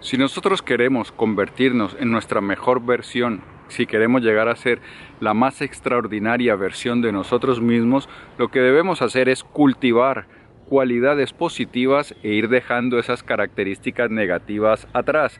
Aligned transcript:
Si 0.00 0.16
nosotros 0.16 0.62
queremos 0.62 1.12
convertirnos 1.12 1.94
en 2.00 2.10
nuestra 2.10 2.40
mejor 2.40 2.82
versión, 2.82 3.42
si 3.68 3.84
queremos 3.84 4.22
llegar 4.22 4.48
a 4.48 4.56
ser 4.56 4.80
la 5.20 5.34
más 5.34 5.60
extraordinaria 5.60 6.56
versión 6.56 7.02
de 7.02 7.12
nosotros 7.12 7.60
mismos, 7.60 8.08
lo 8.38 8.48
que 8.48 8.60
debemos 8.60 9.02
hacer 9.02 9.28
es 9.28 9.44
cultivar 9.44 10.26
cualidades 10.70 11.34
positivas 11.34 12.14
e 12.22 12.28
ir 12.28 12.48
dejando 12.48 12.98
esas 12.98 13.22
características 13.22 14.10
negativas 14.10 14.88
atrás. 14.94 15.38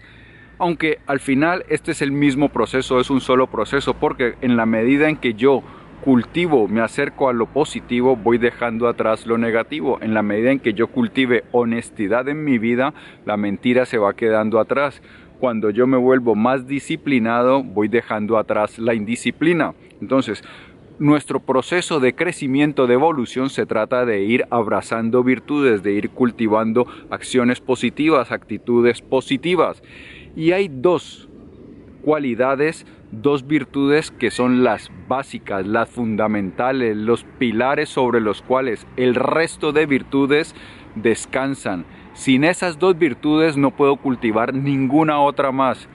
Aunque 0.58 0.99
al 1.06 1.21
final 1.21 1.65
este 1.71 1.92
es 1.92 2.03
el 2.03 2.13
mismo 2.13 2.51
proceso, 2.51 3.01
es 3.01 3.08
un 3.08 3.22
solo 3.22 3.47
proceso, 3.47 3.95
porque 3.95 4.35
en 4.42 4.58
la 4.58 4.67
medida 4.67 5.08
en 5.08 5.17
que 5.17 5.33
yo 5.33 5.63
cultivo, 6.04 6.67
me 6.69 6.80
acerco 6.80 7.28
a 7.28 7.33
lo 7.33 7.46
positivo, 7.46 8.16
voy 8.16 8.38
dejando 8.38 8.88
atrás 8.88 9.26
lo 9.26 9.38
negativo. 9.38 9.98
En 10.01 10.15
la 10.15 10.22
medida 10.22 10.51
en 10.51 10.60
que 10.60 10.72
yo 10.72 10.88
cultive 10.88 11.44
honestidad 11.53 12.28
en 12.28 12.44
mi 12.44 12.58
vida, 12.58 12.94
la 13.26 13.37
mentira 13.37 13.87
se 13.87 13.98
va 13.98 14.15
quedando 14.15 14.58
atrás. 14.58 15.02
Cuando 15.38 15.71
yo 15.71 15.87
me 15.87 15.97
vuelvo 15.97 16.34
más 16.34 16.66
disciplinado, 16.66 17.62
voy 17.62 17.89
dejando 17.89 18.39
atrás 18.39 18.78
la 18.78 18.95
indisciplina. 18.95 19.75
Entonces, 20.01 20.42
nuestro 20.98 21.41
proceso 21.41 21.98
de 21.98 22.14
crecimiento, 22.14 22.87
de 22.87 22.95
evolución, 22.95 23.48
se 23.48 23.64
trata 23.64 24.05
de 24.05 24.23
ir 24.23 24.45
abrazando 24.51 25.25
virtudes, 25.25 25.83
de 25.83 25.92
ir 25.92 26.11
cultivando 26.11 26.87
acciones 27.09 27.61
positivas, 27.61 28.33
actitudes 28.33 29.01
positivas. 29.01 29.83
Y 30.37 30.53
hay 30.53 30.69
dos 30.69 31.28
cualidades 32.03 32.87
dos 33.12 33.46
virtudes 33.46 34.10
que 34.10 34.30
son 34.30 34.62
las 34.62 34.91
básicas, 35.09 35.66
las 35.66 35.88
fundamentales, 35.88 36.96
los 36.96 37.24
pilares 37.38 37.88
sobre 37.88 38.20
los 38.20 38.42
cuales 38.42 38.86
el 38.96 39.14
resto 39.14 39.73
de 39.73 39.86
virtudes 39.86 40.55
descansan. 40.95 41.84
Sin 42.14 42.45
esas 42.45 42.78
dos 42.78 42.98
virtudes 42.98 43.56
no 43.56 43.70
puedo 43.70 43.96
cultivar 43.96 44.55
ninguna 44.55 45.20
otra 45.20 45.52
más. 45.52 45.88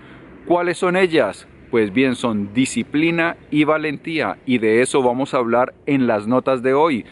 ¿Cuáles 0.45 0.77
son 0.77 0.95
ellas? 0.95 1.47
Pues 1.71 1.91
bien, 1.91 2.15
son 2.15 2.53
disciplina 2.53 3.38
y 3.52 3.63
valentía 3.63 4.38
y 4.45 4.59
de 4.59 4.81
eso 4.81 5.02
vamos 5.02 5.33
a 5.33 5.38
hablar 5.38 5.73
en 5.85 6.07
las 6.07 6.27
notas 6.27 6.61
de 6.61 6.73
hoy 6.73 7.05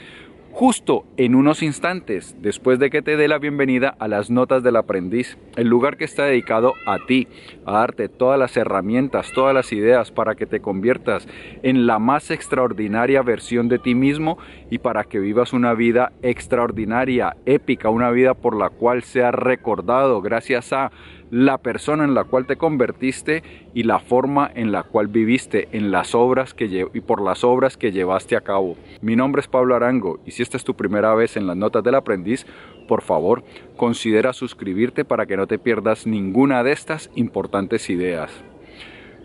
justo 0.54 1.04
en 1.18 1.34
unos 1.34 1.64
instantes 1.64 2.36
después 2.40 2.78
de 2.78 2.92
que 2.92 3.02
te 3.02 3.18
dé 3.18 3.28
la 3.28 3.40
bienvenida 3.40 3.96
a 3.98 4.08
las 4.08 4.30
notas 4.30 4.62
del 4.62 4.76
aprendiz, 4.76 5.36
el 5.56 5.68
lugar 5.68 5.98
que 5.98 6.06
está 6.06 6.26
dedicado 6.26 6.76
a 6.86 7.00
ti, 7.08 7.28
a 7.66 7.72
darte 7.74 8.08
todas 8.08 8.38
las 8.38 8.56
herramientas, 8.56 9.32
todas 9.34 9.56
las 9.56 9.74
ideas 9.74 10.12
para 10.12 10.36
que 10.36 10.46
te 10.46 10.60
conviertas 10.60 11.28
en 11.64 11.88
la 11.88 11.98
más 11.98 12.30
extraordinaria 12.30 13.24
versión 13.24 13.68
de 13.68 13.80
ti 13.80 13.96
mismo 13.96 14.38
y 14.70 14.78
para 14.78 15.06
que 15.06 15.20
vivas 15.20 15.54
una 15.54 15.74
vida 15.74 16.14
extraordinaria, 16.22 17.36
épica, 17.48 17.90
una 17.90 18.12
vida 18.12 18.36
por 18.36 18.56
la 18.56 18.70
cual 18.70 19.02
seas 19.02 19.34
recordado 19.34 20.22
gracias 20.22 20.72
a 20.72 20.92
la 21.34 21.58
persona 21.58 22.04
en 22.04 22.14
la 22.14 22.26
cual 22.26 22.46
te 22.46 22.58
convertiste 22.58 23.42
y 23.74 23.84
la 23.84 23.98
forma 23.98 24.52
en 24.54 24.72
la 24.72 24.84
cual 24.84 25.08
viviste 25.08 25.68
en 25.72 25.90
las 25.90 26.14
obras 26.14 26.54
que 26.54 26.88
y 26.94 27.02
por 27.02 27.24
las 27.24 27.44
obras 27.44 27.76
que 27.76 27.92
llevaste 27.92 28.36
a 28.36 28.42
cabo. 28.42 28.78
Mi 29.02 29.16
nombre 29.16 29.40
es 29.40 29.48
Pablo 29.48 29.76
Arango 29.76 30.20
y 30.28 30.32
si 30.32 30.43
esta 30.44 30.58
es 30.58 30.64
tu 30.64 30.76
primera 30.76 31.16
vez 31.16 31.36
en 31.38 31.48
las 31.48 31.58
notas 31.58 31.84
del 31.84 31.96
aprendiz, 31.96 32.46
por 32.88 33.02
favor, 33.02 33.44
considera 33.78 34.34
suscribirte 34.34 35.06
para 35.06 35.26
que 35.26 35.38
no 35.38 35.48
te 35.48 35.58
pierdas 35.58 36.06
ninguna 36.06 36.64
de 36.64 36.72
estas 36.72 37.10
importantes 37.16 37.90
ideas. 37.90 38.32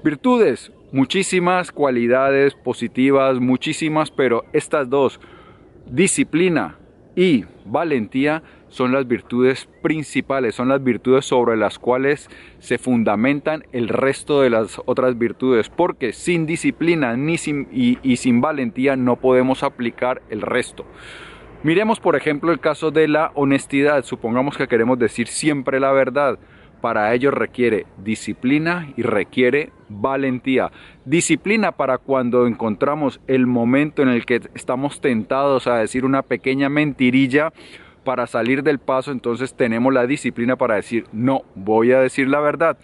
Virtudes, 0.02 0.72
muchísimas 0.92 1.72
cualidades 1.72 2.54
positivas, 2.54 3.40
muchísimas, 3.40 4.10
pero 4.10 4.44
estas 4.52 4.88
dos, 4.88 5.20
disciplina 5.90 6.76
y 7.16 7.44
valentía, 7.64 8.42
son 8.68 8.92
las 8.92 9.06
virtudes 9.06 9.68
principales, 9.82 10.54
son 10.54 10.68
las 10.68 10.82
virtudes 10.82 11.24
sobre 11.24 11.56
las 11.56 11.78
cuales 11.78 12.28
se 12.58 12.78
fundamentan 12.78 13.64
el 13.72 13.88
resto 13.88 14.42
de 14.42 14.50
las 14.50 14.80
otras 14.86 15.18
virtudes, 15.18 15.68
porque 15.68 16.12
sin 16.12 16.46
disciplina 16.46 17.16
ni 17.16 17.38
sin, 17.38 17.68
y, 17.72 17.98
y 18.02 18.16
sin 18.16 18.40
valentía 18.40 18.96
no 18.96 19.16
podemos 19.16 19.62
aplicar 19.62 20.22
el 20.30 20.42
resto. 20.42 20.84
Miremos 21.62 21.98
por 21.98 22.14
ejemplo 22.14 22.52
el 22.52 22.60
caso 22.60 22.90
de 22.90 23.08
la 23.08 23.32
honestidad, 23.34 24.04
supongamos 24.04 24.56
que 24.56 24.68
queremos 24.68 24.98
decir 24.98 25.26
siempre 25.26 25.80
la 25.80 25.92
verdad. 25.92 26.38
Para 26.80 27.12
ello 27.12 27.32
requiere 27.32 27.86
disciplina 27.96 28.92
y 28.96 29.02
requiere 29.02 29.72
valentía. 29.88 30.70
Disciplina 31.04 31.72
para 31.72 31.98
cuando 31.98 32.46
encontramos 32.46 33.20
el 33.26 33.48
momento 33.48 34.02
en 34.02 34.10
el 34.10 34.24
que 34.24 34.40
estamos 34.54 35.00
tentados 35.00 35.66
a 35.66 35.78
decir 35.78 36.04
una 36.04 36.22
pequeña 36.22 36.68
mentirilla 36.68 37.52
para 38.08 38.26
salir 38.26 38.62
del 38.62 38.78
paso, 38.78 39.12
entonces 39.12 39.52
tenemos 39.52 39.92
la 39.92 40.06
disciplina 40.06 40.56
para 40.56 40.76
decir, 40.76 41.04
no, 41.12 41.42
voy 41.54 41.92
a 41.92 42.00
decir 42.00 42.26
la 42.26 42.40
verdad. 42.40 42.78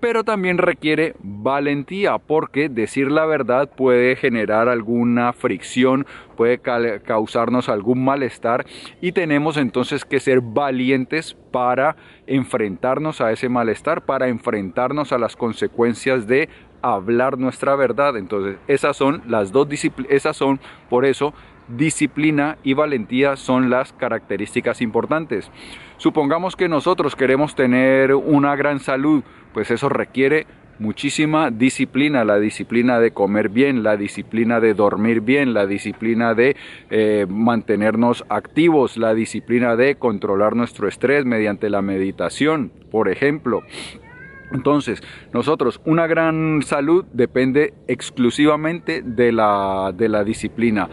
Pero 0.00 0.24
también 0.24 0.58
requiere 0.58 1.14
valentía, 1.20 2.18
porque 2.18 2.68
decir 2.68 3.08
la 3.08 3.24
verdad 3.24 3.70
puede 3.70 4.16
generar 4.16 4.68
alguna 4.68 5.32
fricción, 5.32 6.06
puede 6.36 6.58
causarnos 6.58 7.68
algún 7.68 8.04
malestar 8.04 8.66
y 9.00 9.12
tenemos 9.12 9.58
entonces 9.58 10.04
que 10.04 10.18
ser 10.18 10.40
valientes 10.40 11.36
para 11.52 11.94
enfrentarnos 12.26 13.20
a 13.20 13.30
ese 13.30 13.48
malestar, 13.48 14.04
para 14.04 14.26
enfrentarnos 14.26 15.12
a 15.12 15.18
las 15.18 15.36
consecuencias 15.36 16.26
de 16.26 16.48
hablar 16.82 17.38
nuestra 17.38 17.76
verdad. 17.76 18.16
Entonces, 18.16 18.56
esas 18.66 18.96
son 18.96 19.22
las 19.28 19.52
dos 19.52 19.68
disciplinas, 19.68 20.12
esas 20.12 20.36
son 20.36 20.58
por 20.90 21.04
eso 21.04 21.32
disciplina 21.68 22.58
y 22.62 22.74
valentía 22.74 23.36
son 23.36 23.70
las 23.70 23.92
características 23.92 24.80
importantes. 24.80 25.50
Supongamos 25.96 26.56
que 26.56 26.68
nosotros 26.68 27.16
queremos 27.16 27.54
tener 27.54 28.14
una 28.14 28.56
gran 28.56 28.80
salud, 28.80 29.22
pues 29.52 29.70
eso 29.70 29.88
requiere 29.88 30.46
muchísima 30.78 31.50
disciplina, 31.50 32.24
la 32.24 32.38
disciplina 32.38 32.98
de 32.98 33.12
comer 33.12 33.48
bien, 33.48 33.82
la 33.82 33.96
disciplina 33.96 34.60
de 34.60 34.74
dormir 34.74 35.20
bien, 35.20 35.54
la 35.54 35.66
disciplina 35.66 36.34
de 36.34 36.56
eh, 36.90 37.26
mantenernos 37.28 38.24
activos, 38.28 38.96
la 38.96 39.14
disciplina 39.14 39.76
de 39.76 39.96
controlar 39.96 40.56
nuestro 40.56 40.88
estrés 40.88 41.24
mediante 41.24 41.70
la 41.70 41.82
meditación, 41.82 42.72
por 42.90 43.08
ejemplo. 43.08 43.62
Entonces, 44.52 45.02
nosotros, 45.32 45.80
una 45.84 46.06
gran 46.06 46.62
salud 46.62 47.04
depende 47.12 47.74
exclusivamente 47.88 49.02
de 49.02 49.32
la, 49.32 49.92
de 49.96 50.08
la 50.08 50.22
disciplina. 50.22 50.88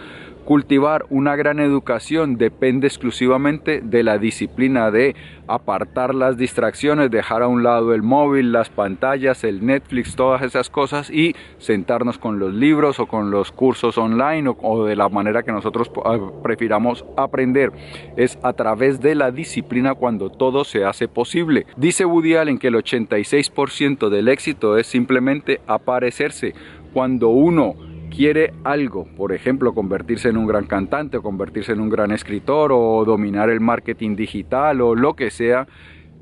Cultivar 0.51 1.05
una 1.09 1.37
gran 1.37 1.61
educación 1.61 2.35
depende 2.35 2.85
exclusivamente 2.85 3.79
de 3.79 4.03
la 4.03 4.17
disciplina 4.17 4.91
de 4.91 5.15
apartar 5.47 6.13
las 6.13 6.35
distracciones, 6.35 7.09
dejar 7.09 7.41
a 7.41 7.47
un 7.47 7.63
lado 7.63 7.93
el 7.93 8.03
móvil, 8.03 8.51
las 8.51 8.69
pantallas, 8.69 9.45
el 9.45 9.65
Netflix, 9.65 10.13
todas 10.17 10.41
esas 10.41 10.69
cosas 10.69 11.09
y 11.09 11.37
sentarnos 11.57 12.17
con 12.17 12.37
los 12.37 12.53
libros 12.53 12.99
o 12.99 13.05
con 13.05 13.31
los 13.31 13.53
cursos 13.53 13.97
online 13.97 14.53
o, 14.61 14.83
de 14.83 14.97
la 14.97 15.07
manera 15.07 15.41
que 15.43 15.53
nosotros 15.53 15.89
ah, 16.03 16.19
prefiramos 16.43 17.05
aprender. 17.15 17.71
Es 18.17 18.37
a 18.43 18.51
través 18.51 18.99
de 18.99 19.15
la 19.15 19.31
disciplina 19.31 19.95
cuando 19.95 20.29
todo 20.29 20.65
se 20.65 20.83
hace 20.83 21.07
posible. 21.07 21.65
Dice 21.77 22.03
Woody 22.03 22.35
Allen 22.35 22.59
que 22.59 22.67
el 22.67 22.75
86% 22.75 24.09
del 24.09 24.27
éxito 24.27 24.77
es 24.77 24.85
simplemente 24.85 25.61
aparecerse. 25.65 26.53
Cuando 26.91 27.29
uno 27.29 27.90
quiere 28.15 28.53
algo, 28.63 29.07
por 29.15 29.31
ejemplo, 29.31 29.73
convertirse 29.73 30.29
en 30.29 30.37
un 30.37 30.45
gran 30.45 30.65
cantante 30.67 31.17
o 31.17 31.23
convertirse 31.23 31.71
en 31.71 31.79
un 31.79 31.89
gran 31.89 32.11
escritor 32.11 32.71
o 32.71 33.03
dominar 33.05 33.49
el 33.49 33.61
marketing 33.61 34.15
digital 34.15 34.81
o 34.81 34.93
lo 34.93 35.15
que 35.15 35.31
sea, 35.31 35.67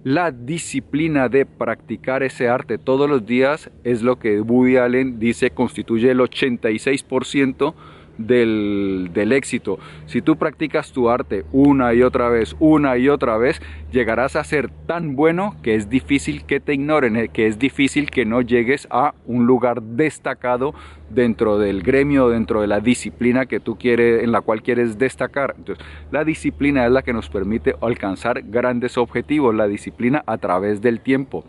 la 0.04 0.32
disciplina 0.32 1.28
de 1.28 1.46
practicar 1.46 2.24
ese 2.24 2.48
arte 2.48 2.78
todos 2.78 3.10
los 3.10 3.26
días 3.26 3.70
es 3.84 4.02
lo 4.02 4.18
que 4.18 4.40
Woody 4.40 4.78
Allen 4.78 5.20
dice 5.20 5.50
constituye 5.50 6.12
el 6.12 6.20
86% 6.20 7.74
del, 8.20 9.32
éxito. 9.32 9.80
Si 10.06 10.22
tú 10.22 10.38
practicas 10.38 10.92
tu 10.92 11.10
arte 11.10 11.46
una 11.52 11.94
y 11.94 12.04
otra 12.04 12.30
vez, 12.30 12.56
una 12.60 12.98
y 12.98 13.10
otra 13.10 13.38
vez, 13.38 13.62
llegarás 13.92 14.36
a 14.36 14.44
ser 14.44 14.70
tan 14.86 15.16
bueno 15.16 15.56
que 15.64 15.76
es 15.76 15.90
difícil 15.90 16.46
que 16.46 16.60
te 16.60 16.74
ignoren, 16.74 17.16
eh, 17.16 17.30
que 17.30 17.48
es 17.48 17.58
difícil 17.58 18.12
que 18.12 18.26
no 18.26 18.42
llegues 18.42 18.88
a 18.92 19.14
un 19.26 19.46
lugar 19.46 19.82
destacado 19.82 20.74
dentro 21.10 21.58
del 21.58 21.82
gremio, 21.82 22.30
dentro 22.30 22.62
de 22.62 22.68
la 22.68 22.80
disciplina 22.80 23.46
que 23.46 23.60
tú 23.60 23.78
quieres, 23.78 24.24
en 24.24 24.32
la 24.32 24.42
cual 24.42 24.62
quieres 24.62 24.98
destacar. 24.98 25.56
Entonces, 25.58 25.84
la 26.12 26.24
disciplina 26.24 26.86
es 26.86 26.92
la 26.92 27.02
que 27.02 27.14
nos 27.14 27.30
permite 27.30 27.76
alcanzar 27.82 28.42
grandes 28.44 28.98
objetivos, 28.98 29.56
la 29.56 29.68
disciplina 29.68 30.24
a 30.28 30.38
través 30.38 30.82
del 30.82 31.00
tiempo. 31.00 31.46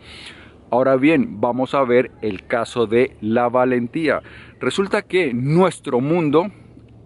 Ahora 0.73 0.95
bien, 0.95 1.41
vamos 1.41 1.75
a 1.75 1.83
ver 1.83 2.11
el 2.21 2.45
caso 2.47 2.87
de 2.87 3.17
la 3.19 3.49
valentía. 3.49 4.21
Resulta 4.61 5.01
que 5.01 5.33
nuestro 5.33 6.01
mundo, 6.01 6.51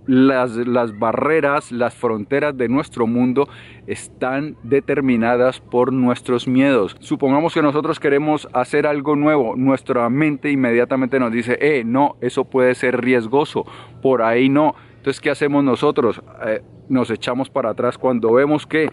las, 0.07 0.99
barreras, 0.99 1.71
las 1.71 1.95
fronteras 1.95 2.57
de 2.57 2.67
nuestro 2.67 3.07
mundo 3.07 3.47
están 3.87 4.57
determinadas 4.63 5.61
por 5.61 5.93
nuestros 5.93 6.49
miedos. 6.49 6.97
Supongamos 6.99 7.53
que 7.53 7.61
nosotros 7.61 8.01
queremos 8.01 8.49
hacer 8.51 8.85
algo 8.85 9.15
nuevo, 9.15 9.55
nuestra 9.55 10.09
mente 10.09 10.51
inmediatamente 10.51 11.17
nos 11.17 11.31
dice, 11.31 11.57
eh, 11.61 11.83
no, 11.85 12.17
eso 12.19 12.43
puede 12.43 12.75
ser 12.75 12.99
riesgoso, 12.99 13.65
por 14.01 14.21
ahí 14.21 14.49
no 14.49 14.75
Entonces, 15.05 15.21
¿qué 15.21 15.29
hacemos 15.29 15.63
nosotros? 15.63 16.19
Eh, 16.47 16.63
nos 16.89 17.11
echamos 17.11 17.51
para 17.51 17.69
atrás 17.69 17.95
cuando 17.95 18.33
vemos 18.33 18.65
que, 18.65 18.89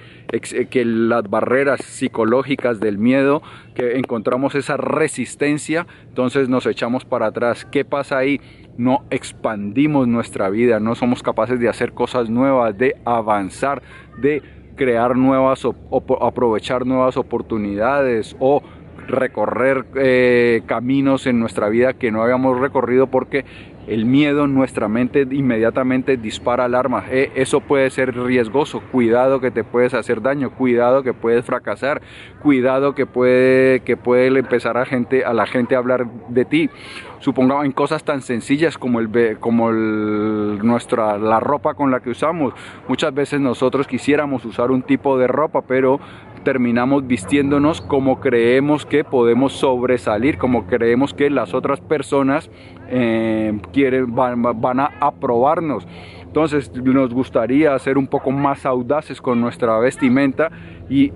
que 0.69 0.85
las 0.85 1.23
barreras 1.31 1.81
psicológicas 1.83 2.81
del 2.81 2.99
miedo, 2.99 3.43
que 3.75 3.97
encontramos 3.97 4.55
esa 4.55 4.77
resistencia, 4.77 5.87
entonces 6.07 6.51
nos 6.51 6.67
echamos 6.67 7.07
para 7.07 7.29
atrás. 7.29 7.65
¿Qué 7.65 7.87
pasa 7.87 8.19
ahí? 8.19 8.43
No 8.77 9.07
expandimos 9.09 10.07
nuestra 10.07 10.51
vida, 10.51 10.81
no 10.81 10.95
somos 10.97 11.23
capaces 11.23 11.59
de 11.59 11.71
hacer 11.71 11.95
cosas 11.95 12.29
nuevas, 12.29 12.77
de 12.77 12.95
avanzar, 13.07 13.83
de 14.19 14.43
crear 14.77 15.17
nuevas, 15.17 15.65
o, 15.65 15.75
aprovechar 16.21 16.85
nuevas 16.85 17.17
oportunidades 17.17 18.37
o 18.39 18.63
recorrer 19.07 19.87
eh, 19.97 20.63
caminos 20.67 21.27
en 21.27 21.41
nuestra 21.41 21.69
vida 21.69 21.95
que 21.95 22.11
no 22.11 22.23
habíamos 22.23 22.61
recorrido 22.61 23.07
porque 23.09 23.45
el 23.87 24.05
miedo 24.05 24.45
en 24.45 24.55
nuestra 24.55 24.89
mente 24.89 25.27
inmediatamente 25.31 26.17
dispara 26.17 26.65
alarmas. 26.65 27.05
Eh, 27.11 27.33
eso 27.35 27.61
puede 27.61 27.91
ser 27.91 28.17
riesgoso. 28.17 28.81
Cuidado 28.93 29.41
que 29.41 29.51
te 29.51 29.65
puedes 29.65 29.95
hacer 29.95 30.23
daño. 30.23 30.51
Cuidado 30.51 31.03
que 31.03 31.13
puedes 31.15 31.45
fracasar. 31.45 32.01
Cuidado 32.43 32.95
que 32.95 33.07
puede, 33.07 33.81
que 33.81 33.97
puede 33.97 34.27
empezar 34.39 34.77
a, 34.77 34.85
gente, 34.85 35.25
a 35.25 35.33
la 35.33 35.47
gente 35.47 35.75
a 35.75 35.79
hablar 35.79 36.07
de 36.29 36.45
ti. 36.45 36.71
Supongamos 37.19 37.65
en 37.65 37.73
cosas 37.73 38.03
tan 38.03 38.21
sencillas 38.21 38.79
como, 38.79 38.99
el, 39.01 39.39
como 39.39 39.71
el, 39.71 40.59
nuestra, 40.63 41.19
la 41.19 41.41
ropa 41.41 41.75
con 41.75 41.91
la 41.91 42.01
que 42.01 42.11
usamos. 42.11 42.55
Muchas 42.89 43.15
veces 43.15 43.41
nosotros 43.41 43.87
quisiéramos 43.87 44.45
usar 44.45 44.71
un 44.71 44.83
tipo 44.83 45.19
de 45.19 45.29
ropa, 45.29 45.63
pero 45.63 46.01
terminamos 46.43 47.07
vistiéndonos 47.07 47.81
como 47.81 48.21
creemos 48.21 48.87
que 48.87 49.05
podemos 49.05 49.53
sobresalir, 49.53 50.39
como 50.39 50.67
creemos 50.67 51.15
que 51.15 51.31
las 51.31 51.55
otras 51.55 51.81
personas 51.81 52.51
eh, 52.89 53.59
quieren, 53.73 54.15
van, 54.15 54.43
van 54.43 54.81
a 54.81 54.91
aprobarnos. 55.01 55.87
Entonces 56.33 56.73
nos 56.75 57.13
gustaría 57.13 57.79
ser 57.79 57.99
un 57.99 58.07
poco 58.07 58.31
más 58.31 58.65
audaces 58.65 59.21
con 59.21 59.41
nuestra 59.41 59.79
vestimenta 59.79 60.51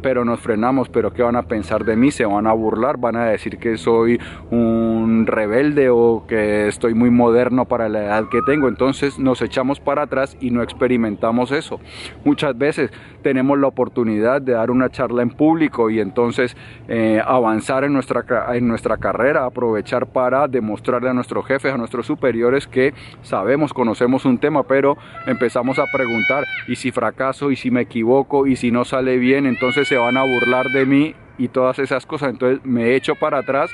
pero 0.01 0.25
nos 0.25 0.41
frenamos, 0.41 0.89
pero 0.89 1.13
¿qué 1.13 1.23
van 1.23 1.37
a 1.37 1.43
pensar 1.43 1.85
de 1.85 1.97
mí? 1.97 2.11
Se 2.11 2.25
van 2.25 2.47
a 2.47 2.53
burlar, 2.53 2.97
van 2.97 3.17
a 3.17 3.27
decir 3.27 3.59
que 3.59 3.77
soy 3.77 4.19
un 4.51 5.27
rebelde 5.27 5.91
o 5.91 6.25
que 6.27 6.67
estoy 6.67 6.95
muy 6.95 7.11
moderno 7.11 7.67
para 7.67 7.89
la 7.89 8.05
edad 8.05 8.29
que 8.31 8.41
tengo. 8.47 8.69
Entonces 8.69 9.19
nos 9.19 9.43
echamos 9.43 9.79
para 9.79 10.03
atrás 10.03 10.37
y 10.41 10.51
no 10.51 10.63
experimentamos 10.63 11.53
eso. 11.53 11.79
Muchas 12.25 12.57
veces 12.57 12.91
tenemos 13.23 13.59
la 13.59 13.67
oportunidad 13.67 14.41
de 14.41 14.53
dar 14.53 14.71
una 14.71 14.89
charla 14.89 15.23
en 15.23 15.31
público 15.31 15.91
y 15.91 16.01
entonces 16.01 16.57
eh, 16.89 17.21
avanzar 17.25 17.85
en 17.85 17.93
nuestra, 17.93 18.25
en 18.55 18.67
nuestra 18.69 18.97
carrera, 18.97 19.45
aprovechar 19.45 20.07
para 20.07 20.49
demostrarle 20.49 21.11
a 21.11 21.13
nuestros 21.13 21.45
jefes, 21.47 21.75
a 21.75 21.77
nuestros 21.77 22.07
superiores 22.07 22.67
que 22.67 22.95
sabemos, 23.23 23.75
conocemos 23.75 24.25
un 24.25 24.39
tema, 24.39 24.63
pero 24.63 24.97
empezamos 25.27 25.79
a 25.79 25.85
preguntar, 25.93 26.45
¿y 26.67 26.77
si 26.77 26.93
fracaso? 26.93 27.51
¿Y 27.51 27.57
si 27.57 27.71
me 27.71 27.83
equivoco? 27.83 28.47
¿Y 28.47 28.57
si 28.57 28.71
no 28.71 28.85
sale 28.85 29.19
bien? 29.19 29.45
Entonces 29.47 29.66
entonces 29.67 29.89
se 29.89 29.97
van 29.97 30.17
a 30.17 30.23
burlar 30.23 30.71
de 30.71 30.87
mí 30.87 31.15
y 31.39 31.49
todas 31.49 31.81
esas 31.81 32.07
cosas. 32.07 32.31
Entonces 32.31 32.65
me 32.65 32.95
echo 32.95 33.17
para 33.17 33.39
atrás 33.39 33.69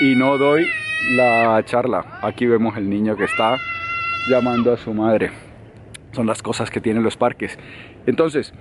y 0.00 0.14
no 0.14 0.38
doy 0.38 0.68
la 1.10 1.60
charla. 1.64 2.20
Aquí 2.22 2.46
vemos 2.46 2.76
el 2.76 2.88
niño 2.88 3.16
que 3.16 3.24
está 3.24 3.56
llamando 4.30 4.72
a 4.72 4.76
su 4.76 4.94
madre. 4.94 5.32
Son 6.12 6.28
las 6.28 6.40
cosas 6.40 6.70
que 6.70 6.80
tienen 6.80 7.02
los 7.02 7.16
parques. 7.16 7.58
Entonces, 8.06 8.54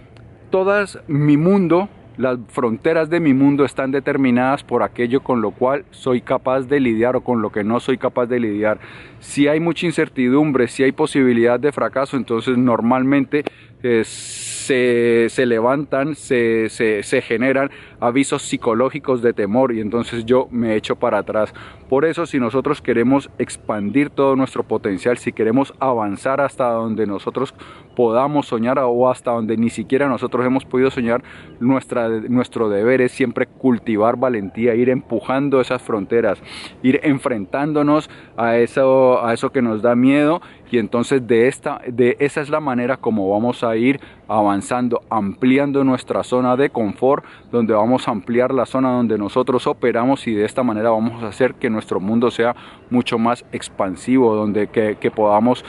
todas 0.49 0.99
mi 1.07 1.37
mundo, 1.37 1.89
las 2.17 2.39
fronteras 2.47 3.07
de 3.07 3.19
mi 3.19 3.35
mundo 3.35 3.65
están 3.65 3.91
determinadas 3.91 4.63
por 4.63 4.81
aquello 4.81 5.21
con 5.21 5.41
lo 5.41 5.51
cual 5.51 5.85
soy 5.91 6.21
capaz 6.21 6.61
de 6.61 6.79
lidiar 6.79 7.15
o 7.15 7.21
con 7.21 7.43
lo 7.43 7.51
que 7.51 7.63
no 7.63 7.79
soy 7.81 7.99
capaz 7.99 8.25
de 8.25 8.39
lidiar. 8.39 8.79
Si 9.19 9.47
hay 9.47 9.59
mucha 9.59 9.85
incertidumbre, 9.85 10.67
si 10.67 10.81
hay 10.81 10.91
posibilidad 10.91 11.59
de 11.59 11.71
fracaso, 11.71 12.17
entonces 12.17 12.57
normalmente 12.57 13.43
es 13.83 14.52
se, 14.63 15.45
levantan, 15.45 16.15
se, 16.15 16.69
se, 16.69 17.21
generan 17.21 17.69
avisos 17.99 18.41
psicológicos 18.41 19.21
de 19.21 19.33
temor 19.33 19.73
y 19.73 19.81
entonces 19.81 20.25
yo 20.25 20.47
me 20.51 20.75
echo 20.75 20.95
para 20.95 21.19
atrás. 21.19 21.53
Por 21.93 22.05
eso 22.05 22.25
si 22.25 22.39
nosotros 22.39 22.81
queremos 22.81 23.29
expandir 23.37 24.09
todo 24.09 24.35
nuestro 24.35 24.63
potencial, 24.63 25.19
si 25.19 25.31
queremos 25.31 25.75
avanzar 25.79 26.41
hasta 26.41 26.71
donde 26.71 27.05
nosotros 27.05 27.53
podamos 27.95 28.47
soñar 28.47 28.79
o 28.79 29.11
hasta 29.11 29.29
donde 29.29 29.57
ni 29.57 29.69
siquiera 29.69 30.09
nosotros 30.09 30.43
hemos 30.43 30.65
podido 30.65 30.89
soñar, 30.89 31.21
nuestra, 31.59 32.09
nuestro 32.09 32.67
deber 32.67 33.01
es 33.01 33.11
siempre 33.11 33.45
cultivar 33.45 34.17
valentía, 34.17 34.73
ir 34.73 34.89
empujando 34.89 35.61
esas 35.61 35.83
fronteras, 35.83 36.41
ir 36.81 36.99
enfrentándonos 37.03 38.09
a 38.37 38.57
eso, 38.57 39.23
a 39.23 39.31
eso 39.31 39.51
que 39.51 39.61
nos 39.61 39.83
da 39.83 39.95
miedo 39.95 40.41
y 40.73 40.79
entonces 40.79 41.27
de 41.27 41.47
esta 41.47 41.81
de 41.87 42.17
esa 42.19 42.41
es 42.41 42.49
la 42.49 42.59
manera 42.59 42.97
como 42.97 43.29
vamos 43.29 43.63
a 43.63 43.75
ir 43.75 43.99
avanzando 44.27 45.03
ampliando 45.11 45.83
nuestra 45.83 46.23
zona 46.23 46.57
de 46.57 46.71
confort 46.71 47.23
donde 47.51 47.75
vamos 47.75 48.07
a 48.07 48.11
ampliar 48.11 48.51
la 48.51 48.65
zona 48.65 48.89
donde 48.89 49.19
nosotros 49.19 49.67
operamos 49.67 50.25
y 50.25 50.33
de 50.33 50.45
esta 50.45 50.63
manera 50.63 50.89
vamos 50.89 51.21
a 51.21 51.27
hacer 51.27 51.53
que 51.53 51.69
nuestro 51.83 51.99
mundo 51.99 52.31
sea 52.31 52.55
mucho 52.89 53.19
más 53.19 53.43
expansivo 53.51 54.35
donde 54.35 54.67
que, 54.67 55.11
podamos 55.11 55.65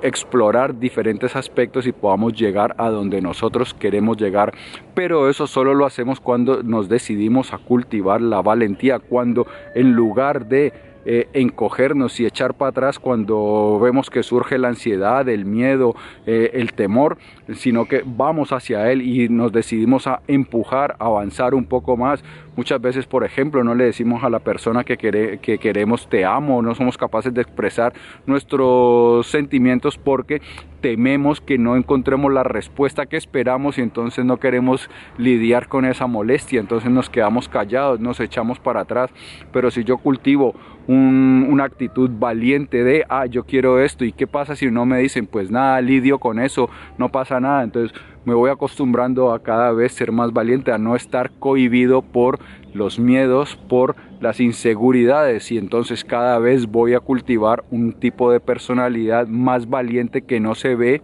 explorar 0.00 0.78
diferentes 0.78 1.34
aspectos 1.34 1.84
y 1.86 1.92
podamos 1.92 2.32
llegar 2.32 2.76
a 2.78 2.90
donde 2.90 3.20
nosotros 3.20 3.74
queremos 3.74 4.16
llegar. 4.16 4.54
Pero 4.94 5.28
eso 5.28 5.48
solo 5.48 5.74
lo 5.74 5.84
hacemos 5.84 6.20
cuando 6.20 6.62
nos 6.62 6.88
decidimos 6.88 7.52
a 7.52 7.58
cultivar 7.58 8.20
la 8.20 8.40
valentía, 8.40 9.00
cuando 9.00 9.48
en 9.74 9.92
lugar 9.94 10.46
de 10.46 10.72
eh, 11.04 11.28
encogernos 11.32 12.20
y 12.20 12.26
echar 12.26 12.54
para 12.54 12.70
atrás 12.70 12.98
cuando 12.98 13.78
vemos 13.80 14.10
que 14.10 14.22
surge 14.22 14.58
la 14.58 14.68
ansiedad, 14.68 15.28
el 15.28 15.44
miedo, 15.44 15.94
eh, 16.26 16.50
el 16.54 16.72
temor, 16.72 17.18
sino 17.54 17.86
que 17.86 18.02
vamos 18.06 18.52
hacia 18.52 18.90
él 18.90 19.02
y 19.02 19.28
nos 19.28 19.52
decidimos 19.52 20.06
a 20.06 20.22
empujar, 20.28 20.96
avanzar 20.98 21.54
un 21.54 21.64
poco 21.64 21.96
más. 21.96 22.22
Muchas 22.54 22.80
veces, 22.80 23.06
por 23.06 23.24
ejemplo, 23.24 23.64
no 23.64 23.74
le 23.74 23.84
decimos 23.84 24.22
a 24.24 24.30
la 24.30 24.38
persona 24.38 24.84
que, 24.84 24.96
que 24.96 25.58
queremos 25.58 26.08
te 26.08 26.24
amo, 26.24 26.62
no 26.62 26.74
somos 26.74 26.98
capaces 26.98 27.32
de 27.32 27.42
expresar 27.42 27.92
nuestros 28.26 29.26
sentimientos 29.26 29.98
porque 29.98 30.40
tememos 30.82 31.40
que 31.40 31.56
no 31.56 31.76
encontremos 31.76 32.30
la 32.30 32.42
respuesta 32.42 33.06
que 33.06 33.16
esperamos 33.16 33.78
y 33.78 33.80
entonces 33.80 34.24
no 34.24 34.38
queremos 34.38 34.90
lidiar 35.16 35.68
con 35.68 35.84
esa 35.84 36.06
molestia, 36.06 36.60
entonces 36.60 36.90
nos 36.90 37.08
quedamos 37.08 37.48
callados, 37.48 38.00
nos 38.00 38.20
echamos 38.20 38.58
para 38.58 38.80
atrás. 38.80 39.10
Pero 39.52 39.70
si 39.70 39.84
yo 39.84 39.96
cultivo 39.96 40.54
una 40.88 41.64
actitud 41.64 42.10
valiente 42.10 42.84
de, 42.84 43.04
ah, 43.08 43.26
yo 43.26 43.44
quiero 43.44 43.80
esto, 43.80 44.04
¿y 44.04 44.12
qué 44.12 44.26
pasa 44.26 44.56
si 44.56 44.70
no 44.70 44.86
me 44.86 44.98
dicen? 44.98 45.26
Pues 45.26 45.50
nada, 45.50 45.80
lidio 45.80 46.18
con 46.18 46.38
eso, 46.38 46.68
no 46.98 47.10
pasa 47.10 47.40
nada. 47.40 47.62
Entonces 47.62 47.98
me 48.24 48.34
voy 48.34 48.50
acostumbrando 48.50 49.32
a 49.32 49.42
cada 49.42 49.72
vez 49.72 49.92
ser 49.92 50.12
más 50.12 50.32
valiente, 50.32 50.72
a 50.72 50.78
no 50.78 50.94
estar 50.94 51.30
cohibido 51.38 52.02
por 52.02 52.38
los 52.72 52.98
miedos, 52.98 53.56
por 53.68 53.96
las 54.20 54.40
inseguridades 54.40 55.50
y 55.50 55.58
entonces 55.58 56.04
cada 56.04 56.38
vez 56.38 56.66
voy 56.66 56.94
a 56.94 57.00
cultivar 57.00 57.64
un 57.70 57.92
tipo 57.92 58.30
de 58.30 58.40
personalidad 58.40 59.26
más 59.26 59.68
valiente 59.68 60.22
que 60.22 60.40
no 60.40 60.54
se 60.54 60.76
ve 60.76 61.02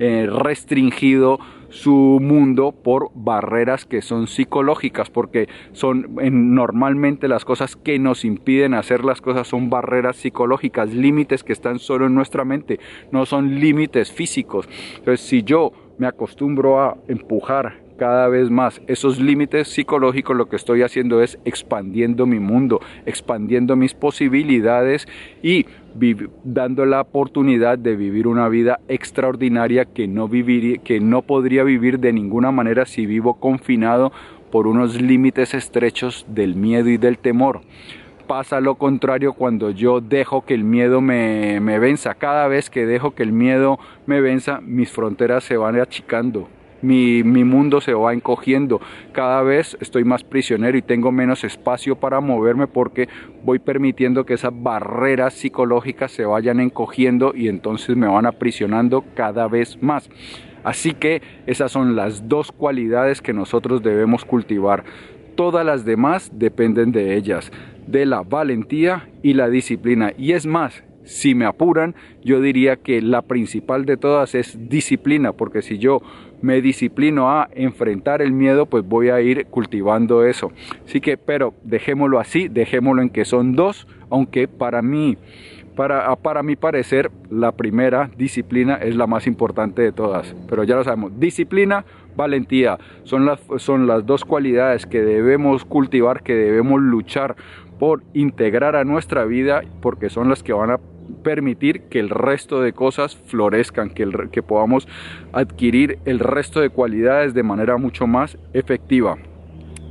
eh, 0.00 0.28
restringido 0.30 1.38
su 1.68 2.18
mundo 2.20 2.72
por 2.72 3.10
barreras 3.14 3.84
que 3.84 4.02
son 4.02 4.26
psicológicas, 4.26 5.10
porque 5.10 5.48
son 5.72 6.16
normalmente 6.16 7.28
las 7.28 7.44
cosas 7.44 7.76
que 7.76 7.98
nos 7.98 8.24
impiden 8.24 8.74
hacer 8.74 9.04
las 9.04 9.20
cosas 9.20 9.48
son 9.48 9.70
barreras 9.70 10.16
psicológicas, 10.16 10.92
límites 10.92 11.44
que 11.44 11.52
están 11.52 11.78
solo 11.78 12.06
en 12.06 12.14
nuestra 12.14 12.44
mente, 12.44 12.80
no 13.10 13.26
son 13.26 13.60
límites 13.60 14.12
físicos. 14.12 14.68
Entonces, 14.98 15.26
si 15.26 15.42
yo 15.42 15.72
me 15.98 16.06
acostumbro 16.06 16.80
a 16.80 16.96
empujar 17.08 17.86
cada 17.96 18.28
vez 18.28 18.50
más 18.50 18.82
esos 18.86 19.18
límites 19.18 19.68
psicológicos, 19.68 20.36
lo 20.36 20.48
que 20.48 20.56
estoy 20.56 20.82
haciendo 20.82 21.22
es 21.22 21.38
expandiendo 21.44 22.26
mi 22.26 22.38
mundo, 22.38 22.80
expandiendo 23.06 23.74
mis 23.76 23.94
posibilidades 23.94 25.08
y 25.42 25.66
dando 26.44 26.84
la 26.84 27.00
oportunidad 27.00 27.78
de 27.78 27.96
vivir 27.96 28.26
una 28.26 28.48
vida 28.48 28.80
extraordinaria 28.88 29.84
que 29.84 30.06
no, 30.06 30.28
que 30.30 31.00
no 31.00 31.22
podría 31.22 31.64
vivir 31.64 31.98
de 31.98 32.12
ninguna 32.12 32.50
manera 32.50 32.86
si 32.86 33.06
vivo 33.06 33.34
confinado 33.34 34.12
por 34.50 34.66
unos 34.66 35.00
límites 35.00 35.54
estrechos 35.54 36.26
del 36.28 36.54
miedo 36.54 36.88
y 36.88 36.96
del 36.96 37.18
temor 37.18 37.62
pasa 38.26 38.60
lo 38.60 38.74
contrario 38.74 39.32
cuando 39.32 39.70
yo 39.70 40.00
dejo 40.00 40.44
que 40.44 40.54
el 40.54 40.64
miedo 40.64 41.00
me, 41.00 41.60
me, 41.60 41.78
venza. 41.78 42.14
Cada 42.14 42.48
vez 42.48 42.70
que 42.70 42.84
dejo 42.84 43.14
que 43.14 43.22
el 43.22 43.32
miedo 43.32 43.78
me 44.04 44.20
venza, 44.20 44.60
mis 44.60 44.90
fronteras 44.90 45.44
se 45.44 45.56
van 45.56 45.78
achicando. 45.78 46.48
Mi, 46.82 47.22
mi, 47.22 47.44
mundo 47.44 47.80
se 47.80 47.94
va 47.94 48.12
encogiendo. 48.12 48.80
Cada 49.12 49.42
vez 49.42 49.76
estoy 49.80 50.04
más 50.04 50.24
prisionero 50.24 50.76
y 50.76 50.82
tengo 50.82 51.10
menos 51.10 51.44
espacio 51.44 51.96
para 51.96 52.20
moverme 52.20 52.66
porque 52.66 53.08
voy 53.44 53.58
permitiendo 53.58 54.26
que 54.26 54.34
esas 54.34 54.52
barreras 54.54 55.34
psicológicas 55.34 56.12
se 56.12 56.24
vayan 56.24 56.60
encogiendo 56.60 57.32
y 57.34 57.48
entonces 57.48 57.96
me 57.96 58.06
van 58.06 58.26
aprisionando 58.26 59.04
cada 59.14 59.48
vez 59.48 59.82
más. 59.82 60.08
Así 60.66 60.94
que 60.94 61.22
esas 61.46 61.70
son 61.70 61.94
las 61.94 62.28
dos 62.28 62.50
cualidades 62.50 63.22
que 63.22 63.32
nosotros 63.32 63.84
debemos 63.84 64.24
cultivar. 64.24 64.82
Todas 65.36 65.64
las 65.64 65.84
demás 65.84 66.32
dependen 66.34 66.90
de 66.90 67.16
ellas, 67.16 67.52
de 67.86 68.04
la 68.04 68.22
valentía 68.22 69.08
y 69.22 69.34
la 69.34 69.48
disciplina. 69.48 70.12
Y 70.18 70.32
es 70.32 70.44
más, 70.44 70.82
si 71.04 71.36
me 71.36 71.44
apuran, 71.44 71.94
yo 72.24 72.40
diría 72.40 72.74
que 72.74 73.00
la 73.00 73.22
principal 73.22 73.84
de 73.86 73.96
todas 73.96 74.34
es 74.34 74.68
disciplina, 74.68 75.32
porque 75.32 75.62
si 75.62 75.78
yo 75.78 76.02
me 76.42 76.60
disciplino 76.60 77.30
a 77.30 77.48
enfrentar 77.54 78.22
el 78.22 78.32
miedo, 78.32 78.66
pues 78.66 78.86
voy 78.86 79.10
a 79.10 79.20
ir 79.20 79.46
cultivando 79.46 80.24
eso. 80.24 80.52
Así 80.84 81.00
que, 81.00 81.16
pero 81.16 81.54
dejémoslo 81.62 82.18
así, 82.18 82.48
dejémoslo 82.48 83.02
en 83.02 83.10
que 83.10 83.24
son 83.24 83.54
dos, 83.54 83.86
aunque 84.10 84.48
para 84.48 84.82
mí, 84.82 85.16
para, 85.74 86.14
para 86.16 86.42
mi 86.42 86.56
parecer, 86.56 87.10
la 87.30 87.52
primera 87.52 88.10
disciplina 88.16 88.76
es 88.76 88.96
la 88.96 89.06
más 89.06 89.26
importante 89.26 89.82
de 89.82 89.92
todas. 89.92 90.34
Pero 90.48 90.64
ya 90.64 90.76
lo 90.76 90.84
sabemos, 90.84 91.18
disciplina, 91.18 91.84
valentía, 92.16 92.78
son 93.04 93.26
las, 93.26 93.40
son 93.58 93.86
las 93.86 94.06
dos 94.06 94.24
cualidades 94.24 94.86
que 94.86 95.02
debemos 95.02 95.64
cultivar, 95.64 96.22
que 96.22 96.34
debemos 96.34 96.80
luchar 96.80 97.36
por 97.78 98.02
integrar 98.14 98.74
a 98.74 98.84
nuestra 98.84 99.24
vida, 99.24 99.62
porque 99.82 100.08
son 100.08 100.28
las 100.30 100.42
que 100.42 100.54
van 100.54 100.70
a 100.70 100.80
permitir 101.22 101.82
que 101.82 102.00
el 102.00 102.10
resto 102.10 102.60
de 102.60 102.72
cosas 102.72 103.16
florezcan, 103.16 103.90
que, 103.90 104.10
que 104.30 104.42
podamos 104.42 104.88
adquirir 105.32 105.98
el 106.04 106.18
resto 106.18 106.60
de 106.60 106.70
cualidades 106.70 107.34
de 107.34 107.42
manera 107.42 107.76
mucho 107.76 108.06
más 108.06 108.38
efectiva. 108.52 109.18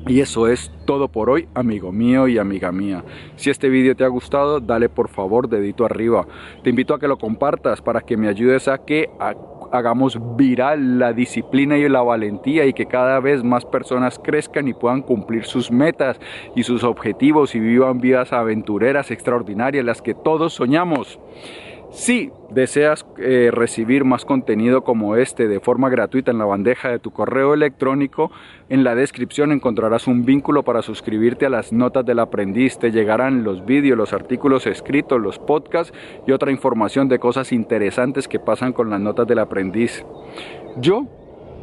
Y 0.07 0.19
eso 0.19 0.47
es 0.47 0.71
todo 0.85 1.07
por 1.07 1.31
hoy, 1.31 1.47
amigo 1.55 1.91
mío 1.91 2.27
y 2.27 2.37
amiga 2.37 2.71
mía. 2.71 3.03
Si 3.37 3.49
este 3.49 3.69
vídeo 3.69 3.95
te 3.95 4.03
ha 4.03 4.07
gustado, 4.07 4.59
dale 4.59 4.87
por 4.87 5.09
favor 5.09 5.49
dedito 5.49 5.83
arriba. 5.83 6.27
Te 6.63 6.69
invito 6.69 6.93
a 6.93 6.99
que 6.99 7.07
lo 7.07 7.17
compartas 7.17 7.81
para 7.81 8.01
que 8.01 8.15
me 8.15 8.27
ayudes 8.27 8.67
a 8.67 8.85
que 8.85 9.09
hagamos 9.71 10.19
viral 10.35 10.99
la 10.99 11.13
disciplina 11.13 11.77
y 11.77 11.87
la 11.89 12.01
valentía 12.01 12.65
y 12.65 12.73
que 12.73 12.85
cada 12.85 13.19
vez 13.19 13.43
más 13.43 13.65
personas 13.65 14.19
crezcan 14.19 14.67
y 14.67 14.73
puedan 14.73 15.01
cumplir 15.01 15.45
sus 15.45 15.71
metas 15.71 16.19
y 16.55 16.63
sus 16.63 16.83
objetivos 16.83 17.55
y 17.55 17.59
vivan 17.59 17.99
vidas 17.99 18.33
aventureras 18.33 19.11
extraordinarias, 19.11 19.85
las 19.85 20.01
que 20.01 20.13
todos 20.13 20.53
soñamos. 20.53 21.19
Si 21.95 22.29
deseas 22.49 23.05
eh, 23.17 23.51
recibir 23.53 24.03
más 24.03 24.25
contenido 24.25 24.83
como 24.83 25.15
este 25.15 25.47
de 25.47 25.61
forma 25.61 25.87
gratuita 25.87 26.29
en 26.29 26.37
la 26.37 26.43
bandeja 26.43 26.89
de 26.89 26.99
tu 26.99 27.11
correo 27.11 27.53
electrónico, 27.53 28.31
en 28.67 28.83
la 28.83 28.95
descripción 28.95 29.53
encontrarás 29.53 30.05
un 30.05 30.25
vínculo 30.25 30.63
para 30.63 30.81
suscribirte 30.81 31.45
a 31.45 31.49
las 31.49 31.71
notas 31.71 32.05
del 32.05 32.19
aprendiz. 32.19 32.77
Te 32.77 32.91
llegarán 32.91 33.45
los 33.45 33.65
vídeos, 33.65 33.97
los 33.97 34.11
artículos 34.11 34.67
escritos, 34.67 35.21
los 35.21 35.39
podcasts 35.39 35.93
y 36.27 36.33
otra 36.33 36.51
información 36.51 37.07
de 37.07 37.17
cosas 37.17 37.53
interesantes 37.53 38.27
que 38.27 38.39
pasan 38.39 38.73
con 38.73 38.89
las 38.89 38.99
notas 38.99 39.25
del 39.25 39.39
aprendiz. 39.39 40.05
Yo 40.75 41.07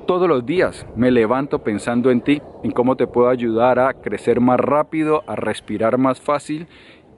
todos 0.06 0.28
los 0.28 0.46
días 0.46 0.86
me 0.96 1.10
levanto 1.10 1.58
pensando 1.58 2.10
en 2.10 2.22
ti, 2.22 2.40
en 2.64 2.70
cómo 2.70 2.96
te 2.96 3.06
puedo 3.06 3.28
ayudar 3.28 3.78
a 3.78 3.92
crecer 3.92 4.40
más 4.40 4.58
rápido, 4.58 5.24
a 5.26 5.36
respirar 5.36 5.98
más 5.98 6.22
fácil 6.22 6.68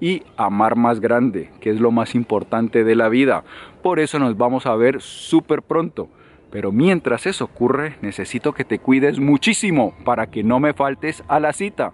y 0.00 0.22
amar 0.36 0.76
más 0.76 1.00
grande, 1.00 1.50
que 1.60 1.70
es 1.70 1.80
lo 1.80 1.90
más 1.90 2.14
importante 2.14 2.84
de 2.84 2.94
la 2.94 3.08
vida. 3.08 3.44
Por 3.82 4.00
eso 4.00 4.18
nos 4.18 4.36
vamos 4.36 4.66
a 4.66 4.74
ver 4.74 5.00
súper 5.00 5.62
pronto. 5.62 6.08
Pero 6.50 6.70
mientras 6.70 7.26
eso 7.26 7.46
ocurre, 7.46 7.96
necesito 8.00 8.52
que 8.52 8.64
te 8.64 8.78
cuides 8.78 9.18
muchísimo 9.18 9.92
para 10.04 10.28
que 10.28 10.44
no 10.44 10.60
me 10.60 10.72
faltes 10.72 11.24
a 11.26 11.40
la 11.40 11.52
cita. 11.52 11.92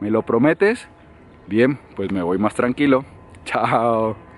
¿Me 0.00 0.10
lo 0.10 0.22
prometes? 0.22 0.88
Bien, 1.46 1.78
pues 1.96 2.10
me 2.10 2.22
voy 2.22 2.38
más 2.38 2.54
tranquilo. 2.54 3.04
Chao. 3.44 4.29